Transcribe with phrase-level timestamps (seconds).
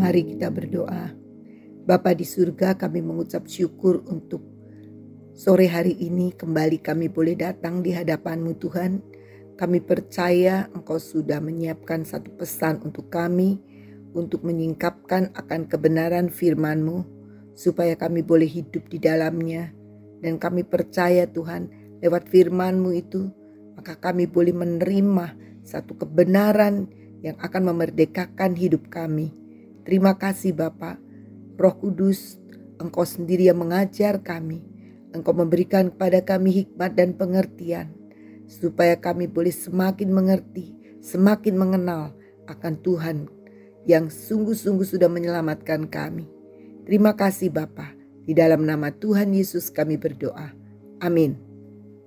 [0.00, 1.12] Mari kita berdoa.
[1.84, 4.40] Bapa di surga kami mengucap syukur untuk
[5.36, 9.04] sore hari ini kembali kami boleh datang di hadapanmu Tuhan.
[9.60, 13.60] Kami percaya Engkau sudah menyiapkan satu pesan untuk kami
[14.16, 17.04] untuk menyingkapkan akan kebenaran firman-Mu
[17.52, 19.68] supaya kami boleh hidup di dalamnya.
[20.24, 21.68] Dan kami percaya Tuhan
[22.00, 23.28] lewat firman-Mu itu
[23.76, 26.88] maka kami boleh menerima satu kebenaran
[27.20, 29.39] yang akan memerdekakan hidup kami.
[29.82, 31.00] Terima kasih Bapa,
[31.56, 32.36] Roh Kudus,
[32.80, 34.64] Engkau sendiri yang mengajar kami.
[35.12, 37.92] Engkau memberikan kepada kami hikmat dan pengertian,
[38.46, 42.14] supaya kami boleh semakin mengerti, semakin mengenal
[42.46, 43.16] akan Tuhan
[43.88, 46.28] yang sungguh-sungguh sudah menyelamatkan kami.
[46.84, 47.92] Terima kasih Bapa.
[48.24, 50.52] Di dalam nama Tuhan Yesus kami berdoa.
[51.00, 51.34] Amin.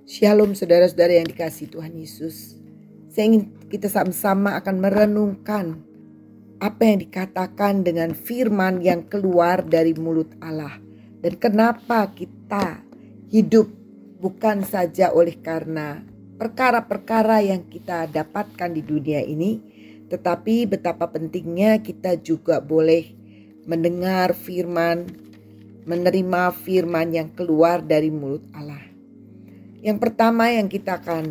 [0.05, 2.59] Shalom saudara-saudara yang dikasih Tuhan Yesus.
[3.09, 5.65] Saya ingin kita sama-sama akan merenungkan
[6.59, 10.77] apa yang dikatakan dengan firman yang keluar dari mulut Allah.
[11.23, 12.83] Dan kenapa kita
[13.31, 13.71] hidup
[14.19, 16.03] bukan saja oleh karena
[16.37, 19.59] perkara-perkara yang kita dapatkan di dunia ini,
[20.11, 23.15] tetapi betapa pentingnya kita juga boleh
[23.63, 25.07] mendengar firman,
[25.87, 28.83] menerima firman yang keluar dari mulut Allah.
[29.83, 31.23] Yang pertama yang kita akan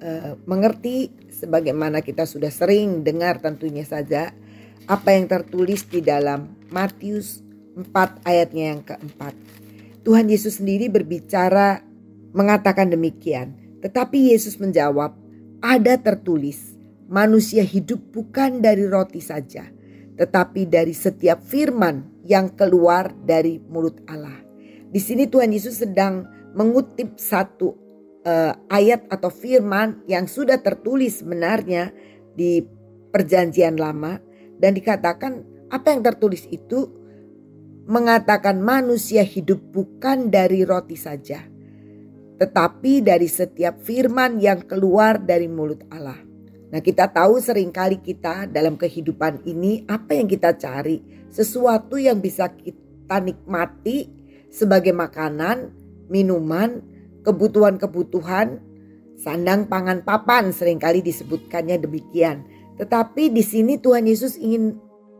[0.00, 4.32] uh, mengerti sebagaimana kita sudah sering dengar tentunya saja
[4.84, 7.40] apa yang tertulis di dalam Matius
[7.76, 9.34] 4 ayatnya yang keempat.
[10.06, 11.82] Tuhan Yesus sendiri berbicara
[12.36, 13.56] mengatakan demikian.
[13.82, 15.12] Tetapi Yesus menjawab,
[15.60, 16.76] ada tertulis,
[17.10, 19.66] manusia hidup bukan dari roti saja,
[20.16, 24.36] tetapi dari setiap firman yang keluar dari mulut Allah.
[24.90, 26.24] Di sini Tuhan Yesus sedang
[26.56, 27.76] mengutip satu
[28.24, 31.92] uh, ayat atau firman yang sudah tertulis sebenarnya
[32.34, 32.64] di
[33.12, 34.18] perjanjian lama
[34.60, 36.88] dan dikatakan apa yang tertulis itu
[37.86, 41.42] mengatakan manusia hidup bukan dari roti saja,
[42.38, 46.18] tetapi dari setiap firman yang keluar dari mulut Allah.
[46.66, 50.98] Nah kita tahu sering kali kita dalam kehidupan ini apa yang kita cari
[51.30, 54.10] sesuatu yang bisa kita nikmati
[54.50, 55.70] sebagai makanan,
[56.10, 56.82] minuman,
[57.22, 58.58] kebutuhan-kebutuhan,
[59.14, 62.55] sandang pangan papan sering kali disebutkannya demikian.
[62.76, 64.76] Tetapi di sini Tuhan Yesus ingin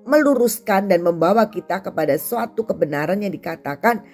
[0.06, 4.06] meluruskan dan membawa kita kepada suatu kebenaran yang dikatakan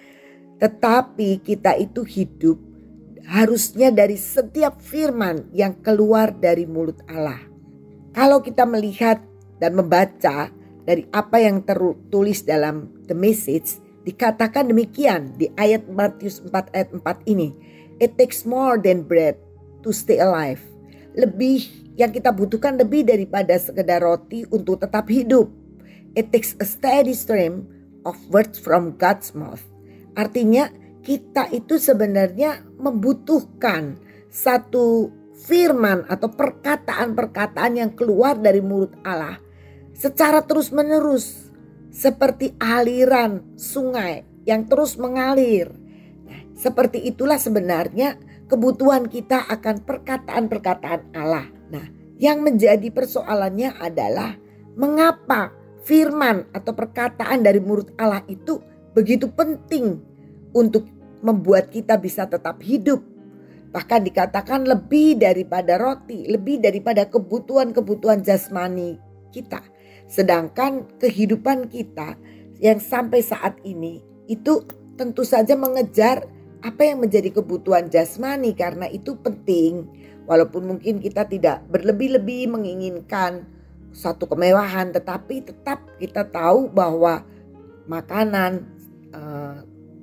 [0.63, 2.55] tetapi kita itu hidup
[3.27, 7.43] harusnya dari setiap firman yang keluar dari mulut Allah.
[8.15, 9.19] Kalau kita melihat
[9.59, 10.55] dan membaca
[10.87, 17.31] dari apa yang tertulis dalam the message dikatakan demikian di ayat Matius 4 ayat 4
[17.31, 17.51] ini.
[17.99, 19.39] It takes more than bread
[19.83, 20.63] to stay alive.
[21.19, 25.49] Lebih yang kita butuhkan lebih daripada sekedar roti untuk tetap hidup.
[26.13, 27.69] It takes a steady stream
[28.05, 29.63] of words from God's mouth.
[30.17, 30.69] Artinya
[31.03, 33.99] kita itu sebenarnya membutuhkan
[34.29, 35.11] satu
[35.43, 39.43] firman atau perkataan-perkataan yang keluar dari mulut Allah
[39.93, 41.51] secara terus-menerus
[41.93, 45.69] seperti aliran sungai yang terus mengalir.
[46.25, 48.17] Nah, seperti itulah sebenarnya
[48.49, 51.62] kebutuhan kita akan perkataan-perkataan Allah.
[51.73, 51.89] Nah,
[52.21, 54.37] yang menjadi persoalannya adalah
[54.77, 55.51] mengapa
[55.83, 58.61] firman atau perkataan dari mulut Allah itu
[58.93, 59.99] begitu penting
[60.53, 60.87] untuk
[61.25, 63.01] membuat kita bisa tetap hidup.
[63.73, 69.01] Bahkan dikatakan lebih daripada roti, lebih daripada kebutuhan-kebutuhan jasmani
[69.33, 69.65] kita.
[70.05, 72.21] Sedangkan kehidupan kita
[72.61, 74.61] yang sampai saat ini itu
[75.01, 76.29] tentu saja mengejar
[76.63, 79.89] apa yang menjadi kebutuhan jasmani karena itu penting
[80.33, 83.45] Walaupun mungkin kita tidak berlebih-lebih menginginkan
[83.93, 87.21] satu kemewahan, tetapi tetap kita tahu bahwa
[87.85, 88.65] makanan,
[89.13, 89.57] eh,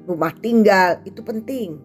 [0.06, 1.82] rumah tinggal itu penting.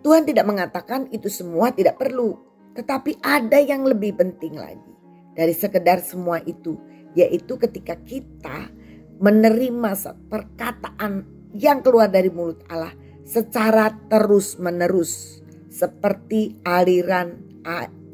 [0.00, 2.40] Tuhan tidak mengatakan itu semua tidak perlu,
[2.72, 4.92] tetapi ada yang lebih penting lagi
[5.36, 6.80] dari sekedar semua itu,
[7.12, 8.72] yaitu ketika kita
[9.20, 9.92] menerima
[10.32, 12.96] perkataan yang keluar dari mulut Allah
[13.28, 17.49] secara terus-menerus seperti aliran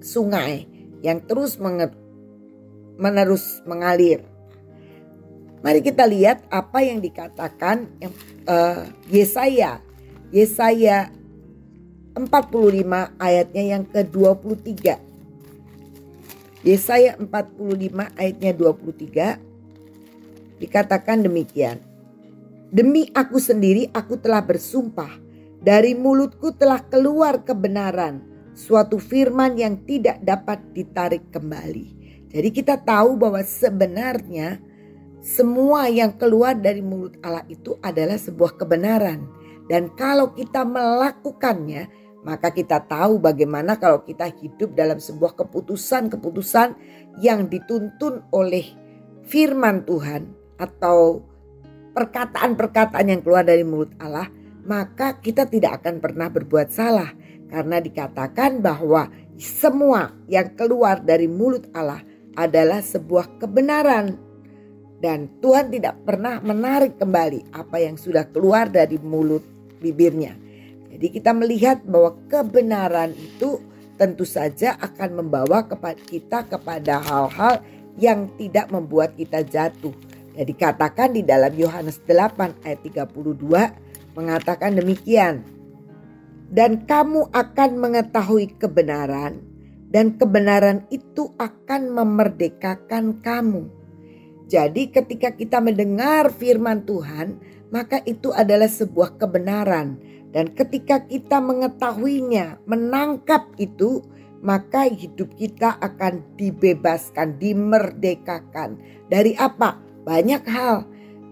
[0.02, 0.66] sungai
[1.02, 1.58] yang terus
[2.96, 4.22] menerus mengalir.
[5.64, 7.88] Mari kita lihat apa yang dikatakan
[8.46, 9.80] uh, Yesaya.
[10.30, 11.10] Yesaya
[12.14, 12.86] 45
[13.18, 14.98] ayatnya yang ke-23.
[16.66, 19.38] Yesaya 45 ayatnya 23
[20.62, 21.78] dikatakan demikian.
[22.72, 25.14] Demi aku sendiri aku telah bersumpah
[25.62, 28.18] dari mulutku telah keluar kebenaran,
[28.56, 31.92] suatu firman yang tidak dapat ditarik kembali.
[32.32, 34.58] Jadi kita tahu bahwa sebenarnya
[35.20, 39.28] semua yang keluar dari mulut Allah itu adalah sebuah kebenaran.
[39.68, 41.90] Dan kalau kita melakukannya,
[42.24, 46.68] maka kita tahu bagaimana kalau kita hidup dalam sebuah keputusan-keputusan
[47.20, 48.72] yang dituntun oleh
[49.26, 51.22] firman Tuhan atau
[51.92, 54.30] perkataan-perkataan yang keluar dari mulut Allah,
[54.64, 61.68] maka kita tidak akan pernah berbuat salah karena dikatakan bahwa semua yang keluar dari mulut
[61.76, 62.02] Allah
[62.36, 64.16] adalah sebuah kebenaran
[65.00, 69.44] dan Tuhan tidak pernah menarik kembali apa yang sudah keluar dari mulut
[69.80, 70.36] bibirnya.
[70.96, 73.60] Jadi kita melihat bahwa kebenaran itu
[74.00, 75.64] tentu saja akan membawa
[76.08, 77.60] kita kepada hal-hal
[78.00, 79.92] yang tidak membuat kita jatuh.
[80.36, 85.55] Jadi katakan di dalam Yohanes 8 ayat 32 mengatakan demikian.
[86.46, 89.42] Dan kamu akan mengetahui kebenaran
[89.90, 93.66] dan kebenaran itu akan memerdekakan kamu.
[94.46, 97.40] Jadi ketika kita mendengar firman Tuhan,
[97.74, 99.98] maka itu adalah sebuah kebenaran.
[100.30, 104.04] Dan ketika kita mengetahuinya, menangkap itu,
[104.44, 108.78] maka hidup kita akan dibebaskan, dimerdekakan.
[109.08, 109.80] Dari apa?
[110.04, 110.86] Banyak hal.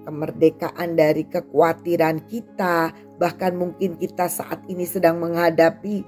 [0.08, 6.02] Kemerdekaan dari kekhawatiran kita, bahkan mungkin kita saat ini sedang menghadapi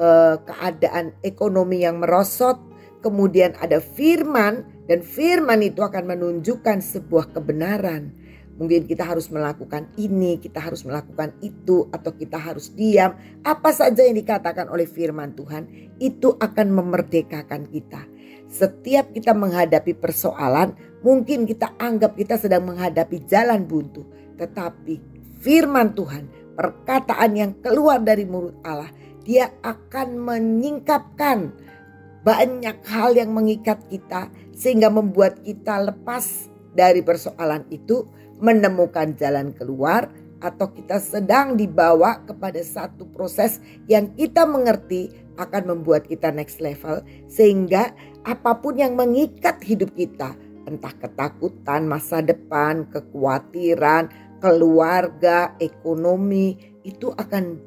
[0.00, 2.60] uh, keadaan ekonomi yang merosot,
[3.00, 8.16] kemudian ada firman dan firman itu akan menunjukkan sebuah kebenaran.
[8.60, 13.16] Mungkin kita harus melakukan ini, kita harus melakukan itu, atau kita harus diam.
[13.40, 15.64] Apa saja yang dikatakan oleh firman Tuhan,
[15.96, 18.04] itu akan memerdekakan kita.
[18.52, 24.04] Setiap kita menghadapi persoalan, mungkin kita anggap kita sedang menghadapi jalan buntu.
[24.36, 25.00] Tetapi
[25.40, 26.28] firman Tuhan,
[26.60, 28.92] perkataan yang keluar dari mulut Allah,
[29.24, 31.56] dia akan menyingkapkan
[32.20, 38.04] banyak hal yang mengikat kita sehingga membuat kita lepas dari persoalan itu,
[38.44, 40.12] menemukan jalan keluar
[40.44, 45.08] atau kita sedang dibawa kepada satu proses yang kita mengerti
[45.40, 47.92] akan membuat kita next level sehingga
[48.24, 50.36] apa pun yang mengikat hidup kita
[50.68, 57.60] entah ketakutan masa depan, kekhawatiran, keluarga, ekonomi itu akan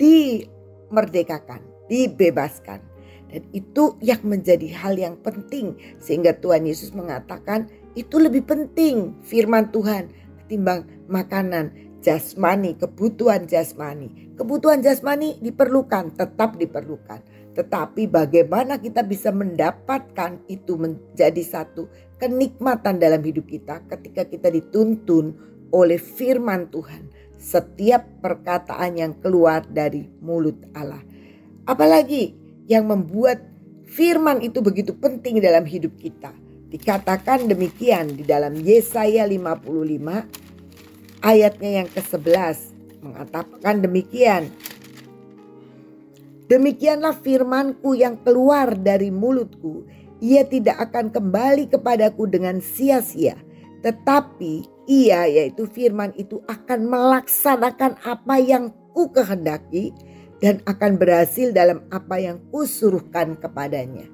[0.00, 2.80] dimerdekakan, dibebaskan
[3.26, 7.66] dan itu yang menjadi hal yang penting sehingga Tuhan Yesus mengatakan
[7.98, 10.08] itu lebih penting firman Tuhan
[10.44, 11.74] ketimbang makanan
[12.06, 14.30] jasmani, kebutuhan jasmani.
[14.38, 17.18] Kebutuhan jasmani diperlukan, tetap diperlukan.
[17.56, 21.88] Tetapi bagaimana kita bisa mendapatkan itu menjadi satu
[22.20, 25.34] kenikmatan dalam hidup kita ketika kita dituntun
[25.70, 27.10] oleh firman Tuhan.
[27.36, 31.02] Setiap perkataan yang keluar dari mulut Allah.
[31.66, 32.34] Apalagi
[32.66, 33.42] yang membuat
[33.86, 36.34] firman itu begitu penting dalam hidup kita.
[36.66, 39.62] Dikatakan demikian di dalam Yesaya 55
[41.22, 42.56] ayatnya yang ke-11
[43.06, 44.50] mengatakan demikian.
[46.46, 49.86] Demikianlah firmanku yang keluar dari mulutku.
[50.22, 53.34] Ia tidak akan kembali kepadaku dengan sia-sia.
[53.82, 59.92] Tetapi ia yaitu firman itu akan melaksanakan apa yang ku kehendaki
[60.38, 64.06] dan akan berhasil dalam apa yang kusuruhkan kepadanya.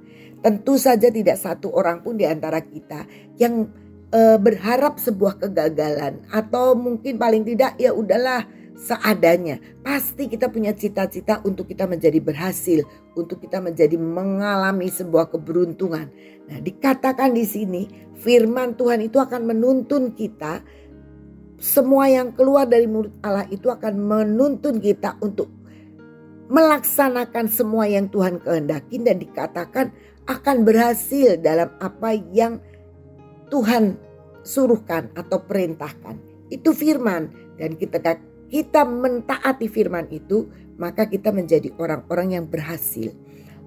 [0.42, 3.06] Tentu saja tidak satu orang pun di antara kita
[3.38, 3.70] yang
[4.10, 8.42] e, berharap sebuah kegagalan atau mungkin paling tidak ya udahlah
[8.76, 9.60] seadanya.
[9.80, 12.82] Pasti kita punya cita-cita untuk kita menjadi berhasil,
[13.14, 16.08] untuk kita menjadi mengalami sebuah keberuntungan.
[16.48, 17.82] Nah, dikatakan di sini
[18.18, 20.62] firman Tuhan itu akan menuntun kita
[21.62, 25.46] semua yang keluar dari mulut Allah itu akan menuntun kita untuk
[26.50, 29.94] melaksanakan semua yang Tuhan kehendaki dan dikatakan
[30.26, 32.58] akan berhasil dalam apa yang
[33.46, 33.94] Tuhan
[34.42, 36.18] suruhkan atau perintahkan.
[36.50, 37.30] Itu firman
[37.62, 38.02] dan kita
[38.52, 40.44] kita mentaati firman itu
[40.76, 43.16] maka kita menjadi orang-orang yang berhasil.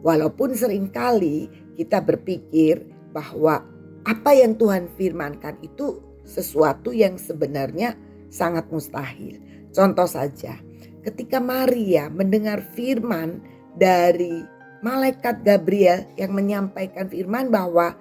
[0.05, 3.65] Walaupun sering kali kita berpikir bahwa
[4.05, 7.97] apa yang Tuhan firmankan itu sesuatu yang sebenarnya
[8.29, 9.41] sangat mustahil.
[9.73, 10.61] Contoh saja,
[11.01, 13.41] ketika Maria mendengar firman
[13.73, 14.45] dari
[14.85, 17.97] malaikat Gabriel yang menyampaikan firman bahwa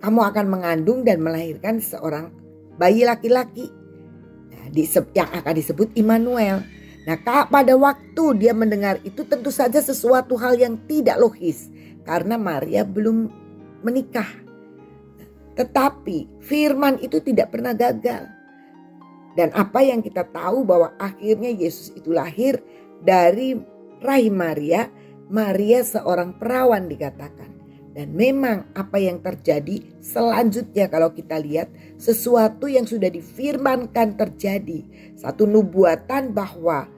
[0.00, 2.32] kamu akan mengandung dan melahirkan seorang
[2.80, 3.68] bayi laki-laki
[5.14, 6.62] yang akan disebut Immanuel.
[7.06, 11.70] Nah, pada waktu dia mendengar itu tentu saja sesuatu hal yang tidak logis
[12.02, 13.30] karena Maria belum
[13.86, 14.26] menikah.
[15.54, 18.26] Tetapi firman itu tidak pernah gagal.
[19.36, 22.58] Dan apa yang kita tahu bahwa akhirnya Yesus itu lahir
[23.00, 23.56] dari
[24.02, 24.88] rahim Maria.
[25.26, 27.55] Maria seorang perawan dikatakan.
[27.96, 34.84] Dan memang apa yang terjadi selanjutnya kalau kita lihat sesuatu yang sudah difirmankan terjadi.
[35.16, 36.92] Satu nubuatan bahwa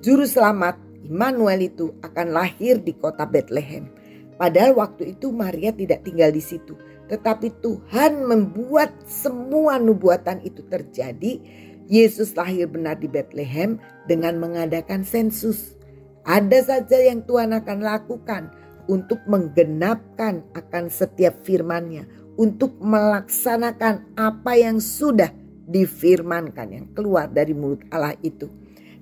[0.00, 3.92] juru selamat Immanuel itu akan lahir di kota Bethlehem.
[4.40, 6.80] Padahal waktu itu Maria tidak tinggal di situ.
[7.12, 11.44] Tetapi Tuhan membuat semua nubuatan itu terjadi.
[11.92, 13.76] Yesus lahir benar di Bethlehem
[14.08, 15.76] dengan mengadakan sensus.
[16.24, 18.61] Ada saja yang Tuhan akan lakukan
[18.92, 22.04] untuk menggenapkan akan setiap firman-Nya,
[22.36, 25.32] untuk melaksanakan apa yang sudah
[25.64, 28.52] difirmankan yang keluar dari mulut Allah itu.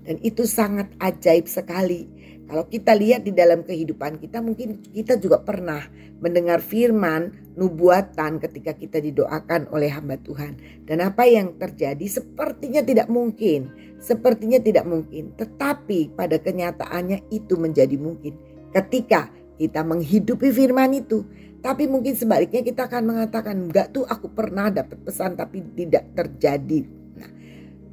[0.07, 2.07] Dan itu sangat ajaib sekali.
[2.47, 5.87] Kalau kita lihat di dalam kehidupan kita mungkin kita juga pernah
[6.19, 10.59] mendengar firman nubuatan ketika kita didoakan oleh hamba Tuhan.
[10.83, 13.71] Dan apa yang terjadi sepertinya tidak mungkin.
[14.03, 15.31] Sepertinya tidak mungkin.
[15.39, 18.35] Tetapi pada kenyataannya itu menjadi mungkin.
[18.75, 21.29] Ketika kita menghidupi firman itu.
[21.61, 26.89] Tapi mungkin sebaliknya kita akan mengatakan enggak tuh aku pernah dapat pesan tapi tidak terjadi.
[27.21, 27.31] Nah,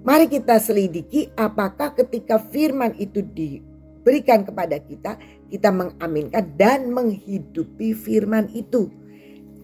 [0.07, 3.59] mari kita selidiki apakah ketika firman itu di
[4.07, 5.19] berikan kepada kita,
[5.51, 8.87] kita mengaminkan dan menghidupi firman itu.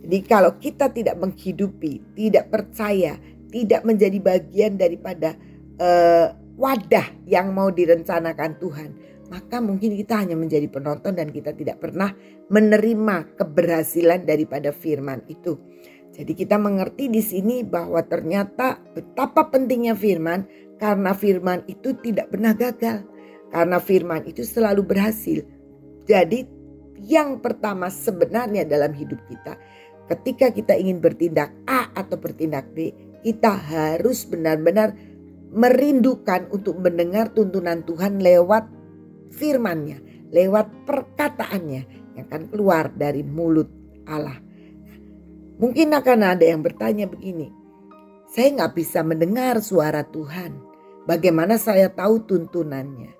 [0.03, 3.15] Jadi kalau kita tidak menghidupi, tidak percaya,
[3.47, 5.39] tidak menjadi bagian daripada
[5.79, 8.89] uh, wadah yang mau direncanakan Tuhan,
[9.31, 12.11] maka mungkin kita hanya menjadi penonton dan kita tidak pernah
[12.51, 15.55] menerima keberhasilan daripada firman itu.
[16.13, 20.45] Jadi kita mengerti di sini bahwa ternyata betapa pentingnya firman
[20.77, 23.07] karena firman itu tidak pernah gagal.
[23.49, 25.41] Karena firman itu selalu berhasil.
[26.05, 26.45] Jadi
[27.01, 29.57] yang pertama sebenarnya dalam hidup kita
[30.11, 32.91] ketika kita ingin bertindak A atau bertindak B,
[33.23, 34.95] kita harus benar-benar
[35.53, 38.82] merindukan untuk mendengar tuntunan Tuhan lewat
[39.37, 41.81] firmannya, lewat perkataannya
[42.17, 43.69] yang akan keluar dari mulut
[44.05, 44.37] Allah.
[45.57, 47.49] Mungkin akan ada yang bertanya begini,
[48.33, 50.57] saya nggak bisa mendengar suara Tuhan.
[51.05, 53.13] Bagaimana saya tahu tuntunannya?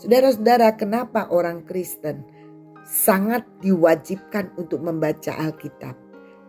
[0.00, 2.24] Saudara-saudara, kenapa orang Kristen
[2.82, 5.94] sangat diwajibkan untuk membaca Alkitab?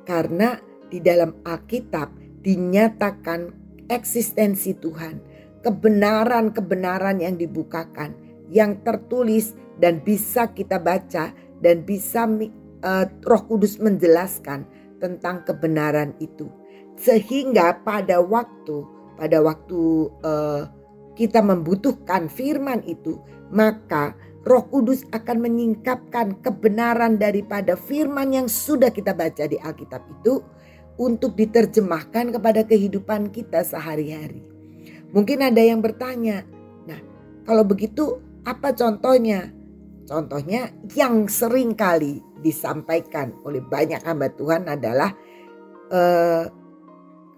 [0.08, 0.56] Karena
[0.88, 3.52] di dalam Alkitab dinyatakan
[3.90, 5.20] eksistensi Tuhan,
[5.62, 8.14] kebenaran-kebenaran yang dibukakan,
[8.50, 12.26] yang tertulis dan bisa kita baca dan bisa
[12.86, 14.68] uh, Roh Kudus menjelaskan
[15.02, 16.48] tentang kebenaran itu.
[16.96, 20.64] Sehingga pada waktu pada waktu uh,
[21.16, 23.16] kita membutuhkan firman itu,
[23.52, 30.44] maka Roh Kudus akan menyingkapkan kebenaran daripada firman yang sudah kita baca di Alkitab itu
[30.96, 34.46] untuk diterjemahkan kepada kehidupan kita sehari-hari.
[35.12, 36.44] Mungkin ada yang bertanya,
[36.86, 37.00] "Nah,
[37.48, 39.52] kalau begitu apa contohnya?"
[40.06, 45.10] Contohnya yang sering kali disampaikan oleh banyak hamba Tuhan adalah
[45.90, 46.46] eh,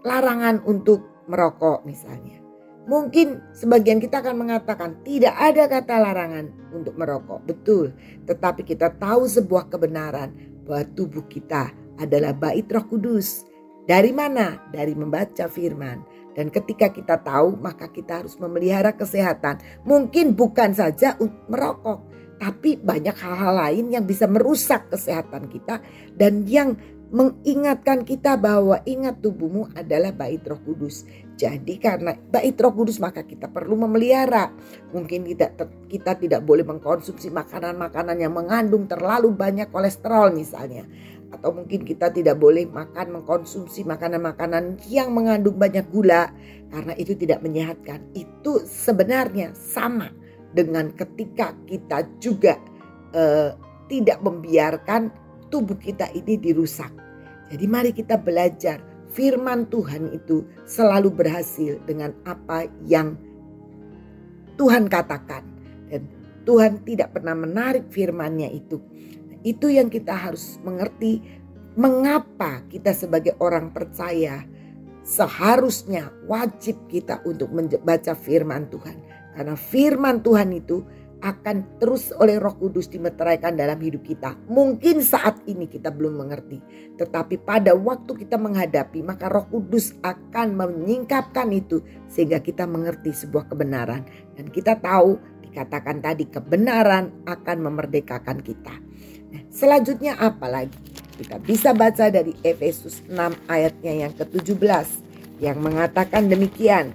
[0.03, 2.43] larangan untuk merokok misalnya.
[2.87, 7.43] Mungkin sebagian kita akan mengatakan tidak ada kata larangan untuk merokok.
[7.43, 7.91] Betul.
[8.23, 10.31] Tetapi kita tahu sebuah kebenaran
[10.63, 13.43] bahwa tubuh kita adalah bait roh kudus.
[13.87, 14.71] Dari mana?
[14.71, 16.03] Dari membaca firman.
[16.37, 19.57] Dan ketika kita tahu maka kita harus memelihara kesehatan.
[19.81, 21.17] Mungkin bukan saja
[21.49, 22.05] merokok.
[22.37, 25.81] Tapi banyak hal-hal lain yang bisa merusak kesehatan kita.
[26.13, 26.77] Dan yang
[27.07, 31.07] mengingatkan kita bahwa ingat tubuhmu adalah bait Roh Kudus.
[31.39, 34.51] Jadi karena bait Roh Kudus maka kita perlu memelihara.
[34.91, 35.55] Mungkin kita
[35.87, 40.83] kita tidak boleh mengkonsumsi makanan-makanan yang mengandung terlalu banyak kolesterol misalnya.
[41.27, 46.31] Atau mungkin kita tidak boleh makan mengkonsumsi makanan-makanan yang mengandung banyak gula
[46.71, 47.99] karena itu tidak menyehatkan.
[48.15, 50.07] Itu sebenarnya sama
[50.55, 52.55] dengan ketika kita juga
[53.11, 53.51] uh,
[53.91, 55.11] tidak membiarkan
[55.51, 56.91] tubuh kita ini dirusak.
[57.47, 63.15] Jadi mari kita belajar firman Tuhan itu selalu berhasil dengan apa yang
[64.59, 65.43] Tuhan katakan.
[65.87, 66.03] Dan
[66.43, 68.79] Tuhan tidak pernah menarik firmannya itu.
[69.47, 71.23] Itu yang kita harus mengerti
[71.79, 74.43] mengapa kita sebagai orang percaya
[75.07, 78.99] seharusnya wajib kita untuk membaca firman Tuhan.
[79.31, 80.83] Karena firman Tuhan itu
[81.23, 84.37] akan terus oleh Roh Kudus dimeteraikan dalam hidup kita.
[84.51, 86.61] Mungkin saat ini kita belum mengerti,
[86.99, 93.49] tetapi pada waktu kita menghadapi, maka Roh Kudus akan menyingkapkan itu sehingga kita mengerti sebuah
[93.49, 94.05] kebenaran
[94.37, 98.77] dan kita tahu dikatakan tadi kebenaran akan memerdekakan kita.
[99.33, 100.77] Nah, selanjutnya apa lagi?
[101.17, 104.87] Kita bisa baca dari Efesus 6 ayatnya yang ke-17
[105.41, 106.93] yang mengatakan demikian.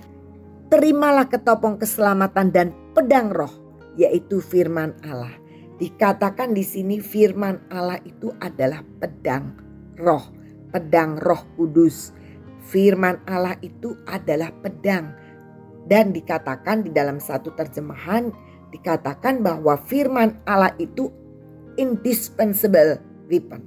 [0.71, 3.51] Terimalah ketopong keselamatan dan pedang roh
[3.99, 5.35] yaitu firman Allah.
[5.77, 9.59] Dikatakan di sini firman Allah itu adalah pedang
[9.99, 10.23] roh,
[10.71, 12.15] pedang roh kudus.
[12.62, 15.12] Firman Allah itu adalah pedang.
[15.83, 18.31] Dan dikatakan di dalam satu terjemahan
[18.71, 21.11] dikatakan bahwa firman Allah itu
[21.76, 23.00] indispensable
[23.31, 23.61] weapon.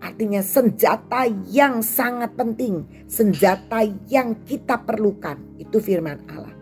[0.00, 6.56] Artinya senjata yang sangat penting, senjata yang kita perlukan itu firman Allah.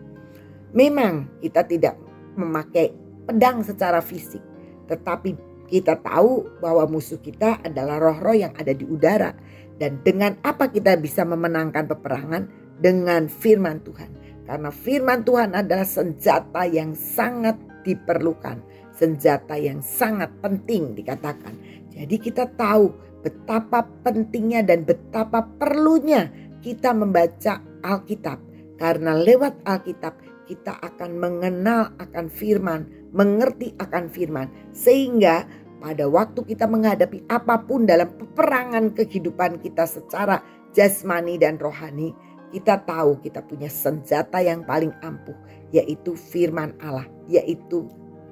[0.75, 1.95] Memang kita tidak
[2.35, 2.91] memakai
[3.31, 4.43] pedang secara fisik,
[4.91, 5.39] tetapi
[5.69, 9.37] kita tahu bahwa musuh kita adalah roh-roh yang ada di udara.
[9.79, 12.43] Dan dengan apa kita bisa memenangkan peperangan?
[12.79, 14.11] Dengan firman Tuhan.
[14.49, 18.65] Karena firman Tuhan adalah senjata yang sangat diperlukan.
[18.99, 21.55] Senjata yang sangat penting dikatakan.
[21.95, 22.91] Jadi kita tahu
[23.23, 26.27] betapa pentingnya dan betapa perlunya
[26.59, 28.43] kita membaca Alkitab.
[28.79, 30.19] Karena lewat Alkitab
[30.51, 34.51] kita akan mengenal akan firman, mengerti akan firman.
[34.75, 35.47] Sehingga
[35.79, 40.43] pada waktu kita menghadapi apa pun dalam peperangan kehidupan kita secara
[40.75, 42.11] jasmani dan rohani,
[42.51, 45.37] kita tahu kita punya senjata yang paling ampuh,
[45.71, 47.87] yaitu firman Allah, yaitu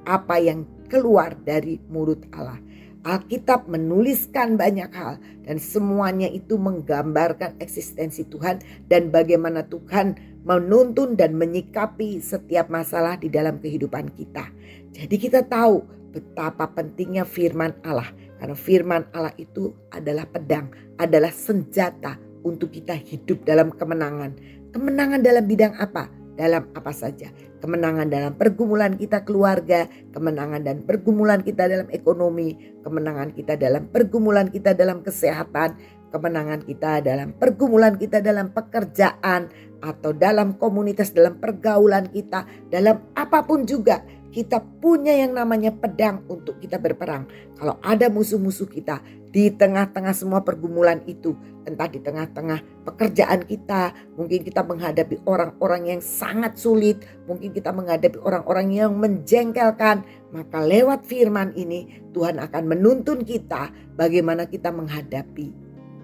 [0.07, 2.63] apa yang keluar dari mulut Allah.
[3.07, 8.59] Alkitab menuliskan banyak hal dan semuanya itu menggambarkan eksistensi Tuhan
[8.91, 14.51] dan bagaimana Tuhan menuntun dan menyikapi setiap masalah di dalam kehidupan kita.
[14.91, 18.11] Jadi kita tahu betapa pentingnya firman Allah
[18.43, 24.35] karena firman Allah itu adalah pedang, adalah senjata untuk kita hidup dalam kemenangan.
[24.75, 26.11] Kemenangan dalam bidang apa?
[26.37, 27.33] dalam apa saja.
[27.67, 32.55] Kemenangan dalam pergumulan kita keluarga, kemenangan dan pergumulan kita dalam ekonomi,
[32.87, 35.75] kemenangan kita dalam pergumulan kita dalam kesehatan,
[36.15, 39.51] kemenangan kita dalam pergumulan kita dalam pekerjaan
[39.83, 43.99] atau dalam komunitas, dalam pergaulan kita, dalam apa pun juga
[44.37, 47.25] kita punya yang namanya pedang untuk kita berperang.
[47.57, 49.01] Kalau ada musuh-musuh kita
[49.33, 51.33] di tengah-tengah semua pergumulan itu,
[51.65, 58.21] entah di tengah-tengah pekerjaan kita, mungkin kita menghadapi orang-orang yang sangat sulit, mungkin kita menghadapi
[58.21, 60.05] orang-orang yang menjengkelkan,
[60.37, 65.49] maka lewat firman ini Tuhan akan menuntun kita bagaimana kita menghadapi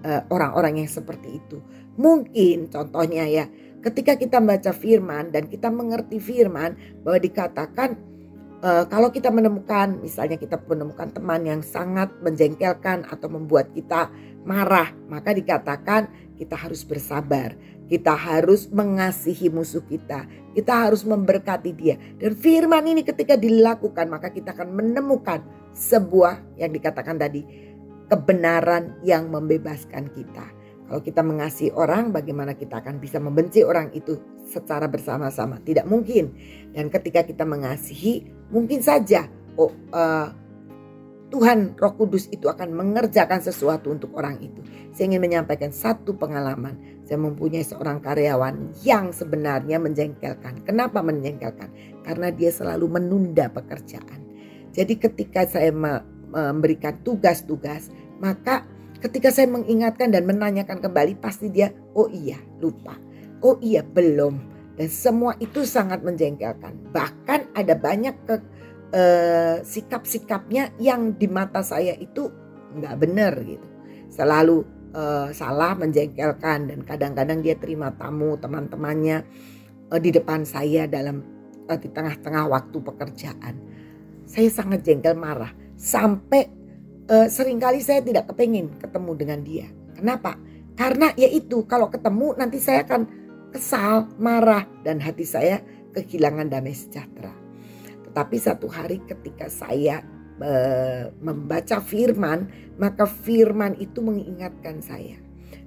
[0.08, 1.60] eh, orang-orang uh, yang seperti itu.
[2.00, 3.44] Mungkin contohnya ya,
[3.84, 8.11] ketika kita baca firman dan kita mengerti firman bahwa dikatakan
[8.62, 14.08] uh, kalau kita menemukan misalnya kita menemukan teman yang sangat menjengkelkan atau membuat kita
[14.46, 17.54] marah, maka dikatakan kita harus bersabar.
[17.90, 20.24] Kita harus mengasihi musuh kita.
[20.56, 22.00] Kita harus memberkati dia.
[22.16, 25.44] Dan firman ini ketika dilakukan maka kita akan menemukan
[25.76, 27.44] sebuah yang dikatakan tadi
[28.08, 30.61] kebenaran yang membebaskan kita.
[30.92, 35.56] Kalau kita mengasihi orang, bagaimana kita akan bisa membenci orang itu secara bersama-sama?
[35.56, 36.36] Tidak mungkin.
[36.68, 39.24] Dan ketika kita mengasihi, mungkin saja
[39.56, 40.28] oh, uh,
[41.32, 44.60] Tuhan Roh Kudus itu akan mengerjakan sesuatu untuk orang itu.
[44.92, 46.76] Saya ingin menyampaikan satu pengalaman.
[47.08, 50.60] Saya mempunyai seorang karyawan yang sebenarnya menjengkelkan.
[50.68, 51.72] Kenapa menjengkelkan?
[52.04, 54.28] Karena dia selalu menunda pekerjaan.
[54.76, 57.88] Jadi ketika saya memberikan tugas-tugas,
[58.20, 58.68] maka
[59.02, 62.94] Ketika saya mengingatkan dan menanyakan kembali pasti dia oh iya lupa.
[63.42, 64.38] Oh iya belum.
[64.78, 66.94] Dan semua itu sangat menjengkelkan.
[66.94, 68.34] Bahkan ada banyak ke
[68.94, 72.30] uh, sikap-sikapnya yang di mata saya itu
[72.78, 73.66] nggak benar gitu.
[74.06, 74.62] Selalu
[74.94, 79.26] uh, salah menjengkelkan dan kadang-kadang dia terima tamu teman-temannya
[79.90, 81.26] uh, di depan saya dalam
[81.66, 83.54] uh, di tengah-tengah waktu pekerjaan.
[84.30, 86.61] Saya sangat jengkel marah sampai
[87.12, 89.68] uh, sering kali saya tidak kepingin ketemu dengan dia.
[89.92, 90.40] Kenapa?
[90.72, 93.02] Karena ya itu kalau ketemu nanti saya akan
[93.52, 95.60] kesal, marah dan hati saya
[95.92, 97.36] kehilangan damai sejahtera.
[98.08, 100.00] Tetapi satu hari ketika saya
[100.40, 102.48] uh, membaca firman,
[102.80, 105.20] maka firman itu mengingatkan saya.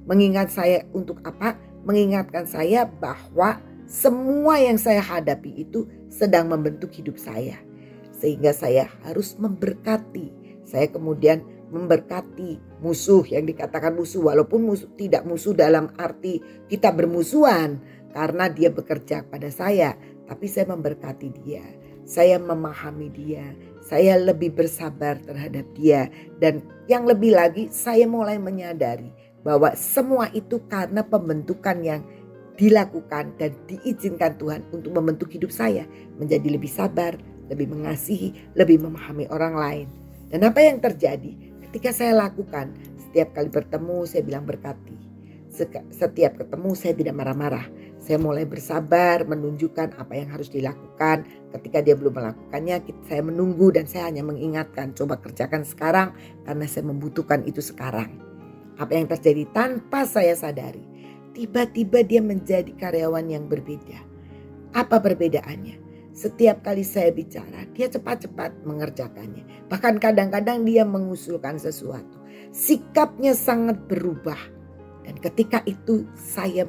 [0.10, 1.58] Mengingat saya untuk apa?
[1.86, 7.62] Mengingatkan saya bahwa semua yang saya hadapi itu sedang membentuk hidup saya.
[8.10, 15.54] Sehingga saya harus memberkati saya kemudian memberkati musuh yang dikatakan musuh walaupun musuh tidak musuh
[15.54, 17.82] dalam arti kita bermusuhan
[18.14, 19.94] karena dia bekerja pada saya,
[20.26, 21.66] tapi saya memberkati dia.
[22.06, 26.06] Saya memahami dia, saya lebih bersabar terhadap dia
[26.38, 29.10] dan yang lebih lagi saya mulai menyadari
[29.42, 32.06] bahwa semua itu karena pembentukan yang
[32.62, 35.90] dilakukan dan diizinkan Tuhan untuk membentuk hidup saya
[36.22, 37.18] menjadi lebih sabar,
[37.50, 40.05] lebih mengasihi, lebih memahami orang lain.
[40.30, 41.34] Dan apa yang terjadi
[41.70, 44.98] ketika saya lakukan setiap kali bertemu saya bilang berkati.
[45.96, 47.64] setiap ketemu saya tidak marah-marah.
[48.04, 51.24] Saya mulai bersabar menunjukkan apa yang harus dilakukan.
[51.56, 56.12] Ketika dia belum melakukannya, saya menunggu dan saya hanya mengingatkan, coba kerjakan sekarang
[56.44, 58.20] karena saya membutuhkan itu sekarang.
[58.76, 60.84] Apa yang terjadi tanpa saya sadari,
[61.32, 64.04] tiba-tiba dia menjadi karyawan yang berbeda.
[64.76, 65.85] Apa perbedaannya?
[66.16, 69.68] Setiap kali saya bicara, dia cepat-cepat mengerjakannya.
[69.68, 72.24] Bahkan kadang-kadang dia mengusulkan sesuatu.
[72.56, 74.40] Sikapnya sangat berubah.
[75.04, 76.64] Dan ketika itu saya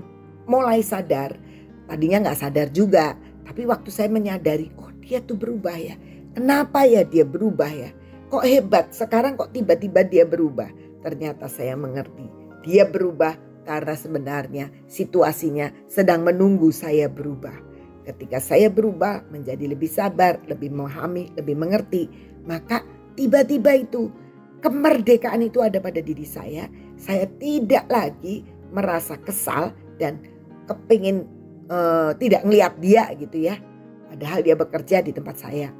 [0.50, 1.38] mulai sadar.
[1.86, 3.14] Tadinya nggak sadar juga.
[3.46, 5.94] Tapi waktu saya menyadari, oh dia tuh berubah ya.
[6.34, 7.94] Kenapa ya dia berubah ya?
[8.26, 10.74] Kok hebat, sekarang kok tiba-tiba dia berubah.
[11.06, 12.26] Ternyata saya mengerti.
[12.66, 17.65] Dia berubah karena sebenarnya situasinya sedang menunggu saya berubah.
[18.06, 22.06] Ketika saya berubah menjadi lebih sabar, lebih memahami, lebih mengerti,
[22.46, 22.86] maka
[23.18, 24.14] tiba-tiba itu
[24.62, 26.70] kemerdekaan itu ada pada diri saya.
[26.94, 30.22] Saya tidak lagi merasa kesal dan
[30.70, 31.26] kepingin
[31.66, 33.58] uh, tidak ngeliat dia gitu ya.
[34.06, 35.74] Padahal dia bekerja di tempat saya.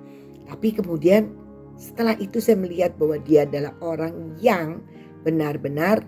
[0.51, 1.31] Tapi kemudian
[1.79, 4.83] setelah itu saya melihat bahwa dia adalah orang yang
[5.23, 6.03] benar-benar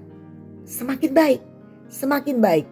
[0.66, 1.40] semakin baik,
[1.86, 2.66] semakin baik.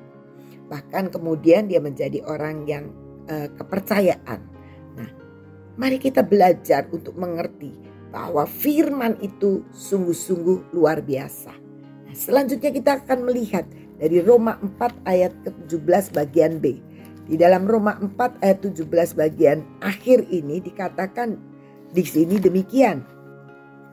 [0.66, 2.90] Bahkan kemudian dia menjadi orang yang
[3.28, 4.40] uh, kepercayaan.
[4.96, 5.10] Nah,
[5.78, 7.74] mari kita belajar untuk mengerti
[8.10, 11.52] bahwa firman itu sungguh-sungguh luar biasa.
[12.06, 13.66] Nah, selanjutnya kita akan melihat
[14.00, 16.80] dari Roma 4 ayat ke-17 bagian B.
[17.26, 18.86] Di dalam Roma 4 ayat 17
[19.18, 21.34] bagian akhir ini dikatakan
[21.90, 23.02] di sini demikian.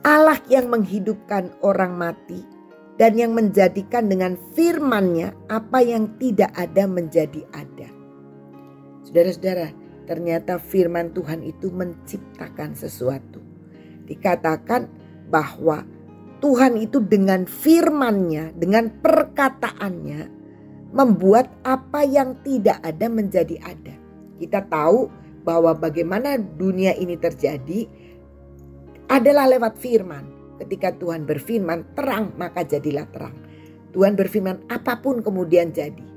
[0.04, 2.44] Allah yang menghidupkan orang mati
[3.00, 7.73] dan yang menjadikan dengan firman-Nya apa yang tidak ada menjadi ada.
[9.14, 9.70] Saudara-saudara,
[10.10, 13.38] ternyata firman Tuhan itu menciptakan sesuatu.
[14.10, 14.90] Dikatakan
[15.30, 15.86] bahwa
[16.42, 20.26] Tuhan itu dengan firman-Nya, dengan perkataannya
[20.90, 23.94] membuat apa yang tidak ada menjadi ada.
[24.42, 25.06] Kita tahu
[25.46, 27.86] bahwa bagaimana dunia ini terjadi
[29.06, 30.58] adalah lewat firman.
[30.58, 33.38] Ketika Tuhan berfirman terang maka jadilah terang.
[33.94, 36.13] Tuhan berfirman apa pun kemudian jadi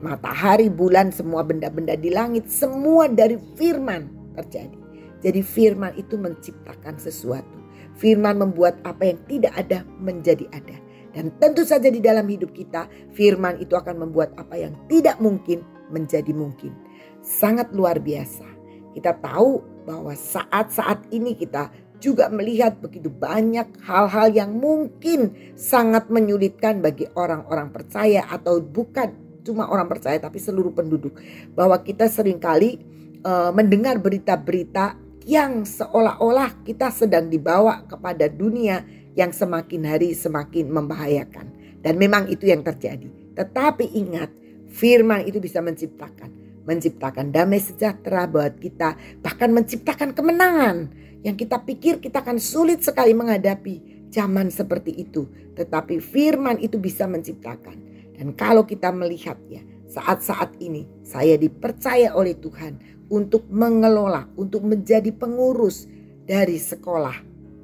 [0.00, 4.78] matahari, bulan, semua benda-benda di langit, semua dari firman terjadi.
[5.24, 7.56] Jadi firman itu menciptakan sesuatu.
[7.96, 10.76] Firman membuat apa yang tidak ada menjadi ada.
[11.16, 12.84] Dan tentu saja di dalam hidup kita,
[13.16, 16.76] firman itu akan membuat apa yang tidak mungkin menjadi mungkin.
[17.24, 18.44] Sangat luar biasa.
[18.92, 26.84] Kita tahu bahwa saat-saat ini kita juga melihat begitu banyak hal-hal yang mungkin sangat menyulitkan
[26.84, 31.14] bagi orang-orang percaya atau bukan cuma orang percaya tapi seluruh penduduk.
[31.54, 32.82] Bahwa kita sering kali
[33.22, 38.82] uh, mendengar berita-berita yang seolah-olah kita sedang dibawa kepada dunia
[39.14, 41.46] yang semakin hari semakin membahayakan.
[41.82, 43.06] Dan memang itu yang terjadi.
[43.38, 44.30] Tetapi ingat
[44.70, 46.62] firman itu bisa menciptakan.
[46.66, 49.22] Menciptakan damai sejahtera buat kita.
[49.22, 50.90] Bahkan menciptakan kemenangan.
[51.22, 55.30] Yang kita pikir kita akan sulit sekali menghadapi zaman seperti itu.
[55.54, 57.85] Tetapi firman itu bisa menciptakan
[58.16, 62.80] dan kalau kita melihatnya saat-saat ini saya dipercaya oleh Tuhan
[63.12, 65.86] untuk mengelola, untuk menjadi pengurus
[66.26, 67.16] dari sekolah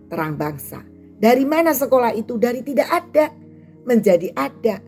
[0.07, 0.85] terang bangsa.
[1.19, 2.39] Dari mana sekolah itu?
[2.39, 3.31] Dari tidak ada
[3.87, 4.79] menjadi ada.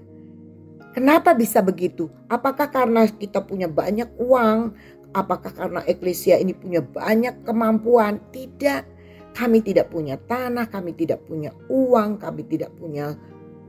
[0.95, 2.07] Kenapa bisa begitu?
[2.31, 4.75] Apakah karena kita punya banyak uang?
[5.15, 8.23] Apakah karena eklesia ini punya banyak kemampuan?
[8.31, 8.95] Tidak.
[9.35, 13.19] Kami tidak punya tanah, kami tidak punya uang, kami tidak punya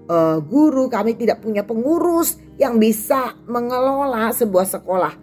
[0.09, 5.13] uh, guru, kami tidak punya pengurus yang bisa mengelola sebuah sekolah.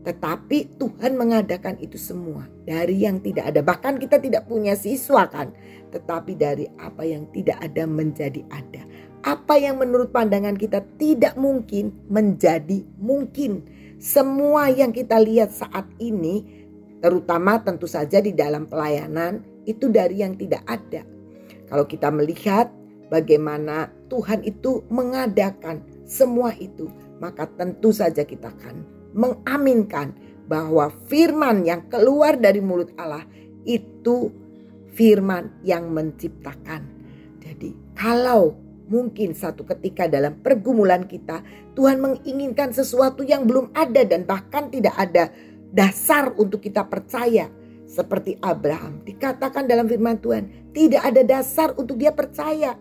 [0.00, 3.60] Tetapi Tuhan mengadakan itu semua dari yang tidak ada.
[3.60, 5.52] Bahkan kita tidak punya siswa kan.
[5.92, 8.82] Tetapi dari apa yang tidak ada menjadi ada.
[9.20, 13.68] Apa yang menurut pandangan kita tidak mungkin menjadi mungkin.
[14.00, 16.64] Semua yang kita lihat saat ini
[17.04, 21.04] terutama tentu saja di dalam pelayanan itu dari yang tidak ada.
[21.68, 22.72] Kalau kita melihat
[23.10, 30.14] bagaimana Tuhan itu mengadakan semua itu, maka tentu saja kita akan mengaminkan
[30.46, 33.22] bahwa firman yang keluar dari mulut Allah
[33.66, 34.30] itu
[34.94, 36.82] firman yang menciptakan.
[37.38, 38.58] Jadi, kalau
[38.90, 41.46] mungkin satu ketika dalam pergumulan kita,
[41.78, 45.30] Tuhan menginginkan sesuatu yang belum ada dan bahkan tidak ada
[45.70, 47.46] dasar untuk kita percaya.
[47.90, 52.78] Seperti Abraham, dikatakan dalam firman Tuhan, tidak ada dasar untuk dia percaya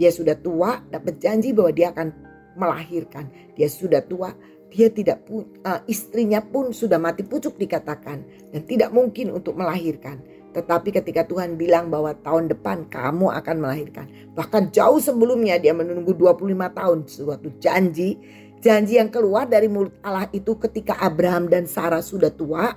[0.00, 2.08] dia sudah tua, dapat janji bahwa dia akan
[2.56, 3.28] melahirkan.
[3.52, 4.32] Dia sudah tua,
[4.72, 10.24] dia tidak pun uh, istrinya pun sudah mati pucuk dikatakan dan tidak mungkin untuk melahirkan.
[10.56, 14.08] Tetapi ketika Tuhan bilang bahwa tahun depan kamu akan melahirkan.
[14.32, 18.16] Bahkan jauh sebelumnya dia menunggu 25 tahun suatu janji.
[18.64, 22.72] Janji yang keluar dari mulut Allah itu ketika Abraham dan Sarah sudah tua.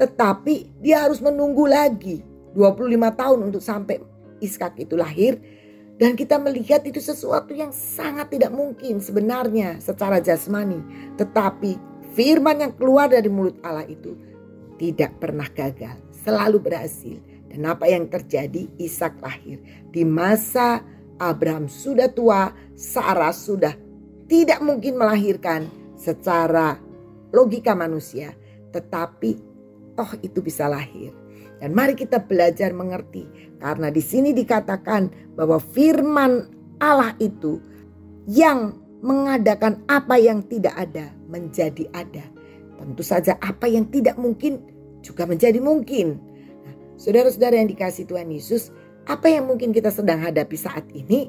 [0.00, 2.24] Tetapi dia harus menunggu lagi
[2.56, 4.00] 25 tahun untuk sampai
[4.40, 5.36] Iskak itu lahir.
[6.00, 10.80] Dan kita melihat itu sesuatu yang sangat tidak mungkin sebenarnya secara jasmani.
[11.20, 11.76] Tetapi
[12.16, 14.16] firman yang keluar dari mulut Allah itu
[14.80, 17.20] tidak pernah gagal selalu berhasil.
[17.52, 18.64] Dan apa yang terjadi?
[18.80, 19.60] Ishak lahir.
[19.92, 20.80] Di masa
[21.20, 23.76] Abraham sudah tua, Sarah sudah
[24.24, 25.68] tidak mungkin melahirkan
[26.00, 26.80] secara
[27.28, 28.32] logika manusia.
[28.72, 29.49] Tetapi
[30.00, 31.12] toh itu bisa lahir.
[31.60, 33.28] Dan mari kita belajar mengerti.
[33.60, 36.48] Karena di sini dikatakan bahwa firman
[36.80, 37.60] Allah itu
[38.24, 42.24] yang mengadakan apa yang tidak ada menjadi ada.
[42.80, 44.64] Tentu saja apa yang tidak mungkin
[45.04, 46.16] juga menjadi mungkin.
[46.64, 48.72] Nah, saudara-saudara yang dikasih Tuhan Yesus,
[49.04, 51.28] apa yang mungkin kita sedang hadapi saat ini?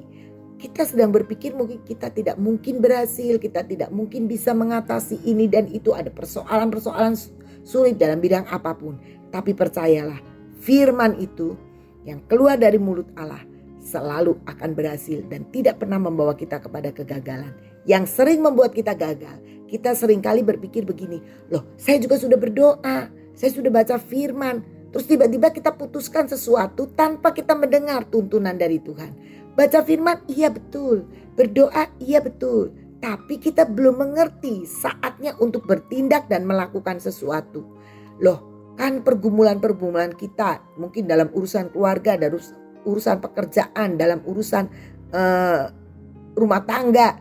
[0.56, 5.68] Kita sedang berpikir mungkin kita tidak mungkin berhasil, kita tidak mungkin bisa mengatasi ini dan
[5.68, 7.18] itu ada persoalan-persoalan
[7.62, 8.98] sulit dalam bidang apa pun.
[9.32, 10.20] Tapi percayalah,
[10.60, 11.56] firman itu
[12.04, 13.42] yang keluar dari mulut Allah
[13.82, 17.52] selalu akan berhasil dan tidak pernah membawa kita kepada kegagalan.
[17.90, 23.10] Yang sering membuat kita gagal, kita sering kali berpikir begini, loh saya juga sudah berdoa,
[23.34, 24.62] saya sudah baca firman.
[24.92, 29.16] Terus tiba-tiba kita putuskan sesuatu tanpa kita mendengar tuntunan dari Tuhan.
[29.56, 31.08] Baca firman, iya betul.
[31.40, 32.76] Berdoa, iya betul.
[33.02, 37.66] Tapi kita belum mengerti saatnya untuk bertindak dan melakukan sesuatu.
[38.22, 38.40] Loh,
[38.78, 42.38] kan pergumulan-pergumulan kita mungkin dalam urusan keluarga, dalam
[42.86, 44.70] urusan pekerjaan, dalam urusan
[45.14, 45.64] uh,
[46.38, 47.18] rumah tangga.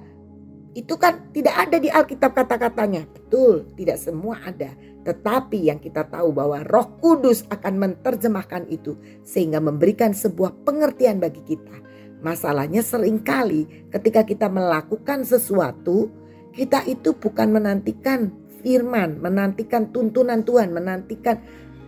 [0.70, 3.02] Itu kan tidak ada di Alkitab kata-katanya.
[3.08, 4.70] Betul, tidak semua ada.
[5.00, 11.40] Tetapi yang kita tahu bahwa Roh Kudus akan menerjemahkan itu sehingga memberikan sebuah pengertian bagi
[11.42, 11.89] kita.
[12.20, 16.12] Masalahnya sering kali ketika kita melakukan sesuatu,
[16.52, 18.28] kita itu bukan menantikan
[18.60, 21.40] firman, menantikan tuntunan Tuhan, menantikan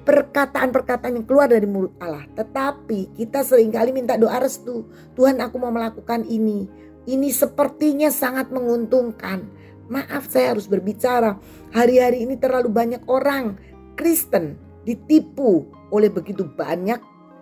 [0.03, 2.27] perkataan-perkataan yang keluar dari mulut Allah.
[2.35, 4.89] Tetapi kita sering kali minta doa restu.
[5.15, 6.67] Tuhan aku mau melakukan ini.
[7.07, 9.47] Ini sepertinya sangat menguntungkan.
[9.91, 11.37] Maaf saya harus berbicara.
[11.75, 13.59] Hari-hari ini terlalu banyak orang
[13.99, 16.99] Kristen ditipu oleh begitu banyak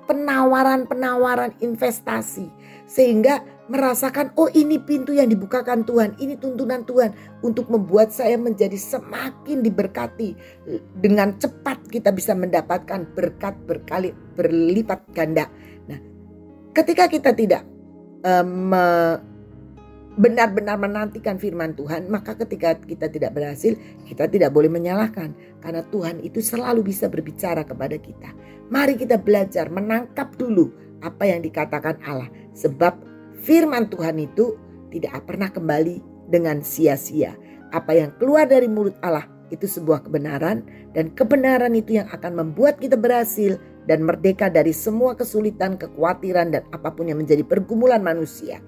[0.09, 2.49] penawaran-penawaran investasi.
[2.91, 6.19] Sehingga merasakan oh ini pintu yang dibukakan Tuhan.
[6.19, 7.15] Ini tuntunan Tuhan
[7.47, 10.35] untuk membuat saya menjadi semakin diberkati.
[10.99, 15.47] Dengan cepat kita bisa mendapatkan berkat berkali berlipat ganda.
[15.87, 16.03] Nah
[16.75, 17.63] ketika kita tidak
[18.27, 18.75] um,
[20.19, 23.79] benar-benar menantikan firman Tuhan, maka ketika kita tidak berhasil,
[24.11, 25.31] kita tidak boleh menyalahkan
[25.63, 28.35] karena Tuhan itu selalu bisa berbicara kepada kita.
[28.71, 30.71] Mari kita belajar menangkap dulu
[31.03, 32.99] apa yang dikatakan Allah, sebab
[33.43, 34.59] firman Tuhan itu
[34.91, 37.39] tidak pernah kembali dengan sia-sia.
[37.71, 40.63] Apa yang keluar dari mulut Allah itu sebuah kebenaran
[40.95, 46.63] dan kebenaran itu yang akan membuat kita berhasil dan merdeka dari semua kesulitan, kekhawatiran dan
[46.71, 48.63] apa pun yang menjadi pergumulan manusia.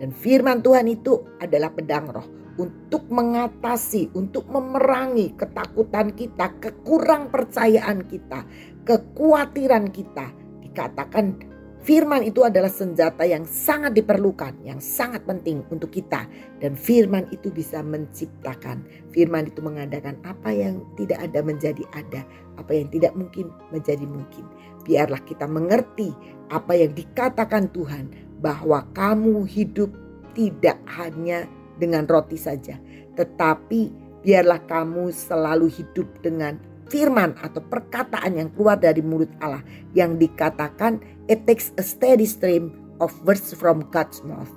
[0.00, 8.08] Dan firman Tuhan itu adalah pedang roh untuk mengatasi, untuk memerangi ketakutan kita, kekurang percayaan
[8.08, 8.48] kita,
[8.88, 10.32] kekhawatiran kita.
[10.64, 11.36] Dikatakan
[11.84, 16.24] firman itu adalah senjata yang sangat diperlukan, yang sangat penting untuk kita.
[16.64, 18.80] Dan firman itu bisa menciptakan.
[19.12, 22.24] Firman itu mengadakan apa yang tidak ada menjadi ada,
[22.56, 24.48] apa yang tidak mungkin menjadi mungkin.
[24.80, 26.08] Biarlah kita mengerti
[26.48, 29.92] apa yang dikatakan Tuhan bahwa kamu hidup
[30.32, 31.44] tidak hanya
[31.76, 32.76] dengan roti saja,
[33.16, 33.92] tetapi
[34.24, 39.62] biarlah kamu selalu hidup dengan firman atau perkataan yang keluar dari mulut Allah
[39.94, 40.98] yang dikatakan
[41.30, 44.50] it takes a steady stream of words from God's mouth.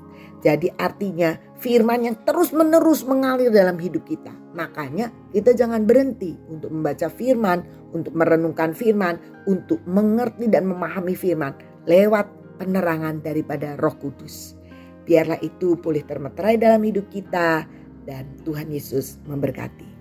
[0.43, 4.35] Jadi artinya firman yang terus-menerus mengalir dalam hidup kita.
[4.51, 7.63] Makanya kita jangan berhenti untuk membaca firman,
[7.95, 9.15] untuk merenungkan firman,
[9.47, 11.55] untuk mengerti dan memahami firman
[11.87, 12.27] lewat
[12.63, 14.55] penerangan daripada Roh Kudus.
[15.03, 17.67] Biarlah itu boleh termeterai dalam hidup kita
[18.07, 19.91] dan Tuhan Yesus memberkati.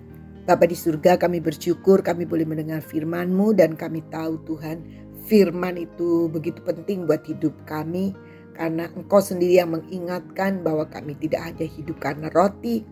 [0.43, 4.83] Bapa di surga kami bersyukur kami boleh mendengar firman-Mu dan kami tahu Tuhan
[5.27, 8.11] firman itu begitu penting buat hidup kami
[8.59, 12.83] karena Engkau sendiri yang mengingatkan bahwa kami tidak hanya hidup karena roti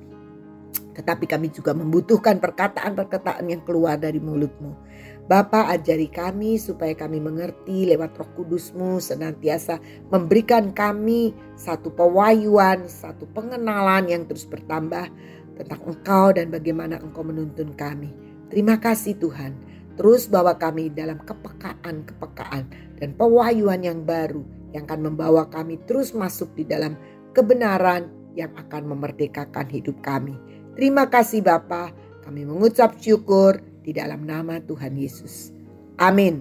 [1.00, 4.92] tetapi kami juga membutuhkan perkataan-perkataan yang keluar dari mulut-Mu.
[5.24, 9.80] Bapa ajari kami supaya kami mengerti lewat roh kudusmu senantiasa
[10.12, 15.08] memberikan kami satu pewayuan, satu pengenalan yang terus bertambah
[15.56, 18.12] tentang engkau dan bagaimana engkau menuntun kami.
[18.52, 19.72] Terima kasih Tuhan.
[20.00, 22.64] terus bawa kami dalam kepekaan-kepekaan
[22.96, 24.40] dan pewahyuan yang baru
[24.72, 26.96] yang akan membawa kami terus masuk di dalam
[27.36, 30.32] kebenaran yang akan memerdekakan hidup kami.
[30.80, 31.92] Terima kasih Bapa,
[32.24, 35.52] kami mengucap syukur di dalam nama Tuhan Yesus.
[36.00, 36.40] Amin.